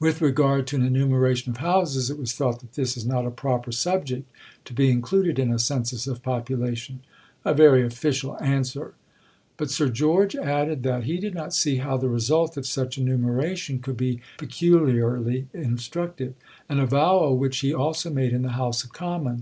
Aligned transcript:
"With 0.00 0.22
regard 0.22 0.66
to 0.68 0.76
an 0.76 0.82
enumeration 0.82 1.50
of 1.50 1.58
houses, 1.58 2.08
it 2.08 2.16
was 2.18 2.32
thought 2.32 2.60
that 2.60 2.72
this 2.72 2.96
is 2.96 3.04
not 3.04 3.26
a 3.26 3.30
proper 3.30 3.70
subject 3.70 4.26
to 4.64 4.72
be 4.72 4.90
included 4.90 5.38
in 5.38 5.52
a 5.52 5.58
Census 5.58 6.06
of 6.06 6.22
population." 6.22 7.00
A 7.44 7.52
very 7.52 7.84
official 7.84 8.42
answer! 8.42 8.94
But 9.58 9.70
Sir 9.70 9.90
George 9.90 10.34
added 10.34 10.84
that 10.84 11.04
he 11.04 11.18
did 11.18 11.34
not 11.34 11.52
see 11.52 11.76
how 11.76 11.98
the 11.98 12.08
result 12.08 12.56
of 12.56 12.64
such 12.66 12.96
enumeration 12.96 13.80
could 13.80 13.98
be 13.98 14.22
"peculiarly 14.38 15.48
instructive" 15.52 16.32
an 16.70 16.80
avowal 16.80 17.36
which 17.36 17.58
he 17.58 17.74
also 17.74 18.08
made 18.08 18.32
in 18.32 18.40
the 18.40 18.52
House 18.56 18.84
of 18.84 18.94
Commons. 18.94 19.30